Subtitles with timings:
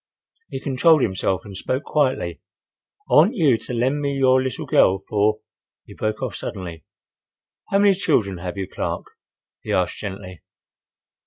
[0.49, 2.41] He controlled himself and spoke quietly.
[3.07, 5.41] "I want you to lend me your little girl for—"
[5.85, 6.83] He broke off suddenly.
[7.69, 9.05] "How many children have you, Clark?"
[9.61, 10.41] he asked, gently.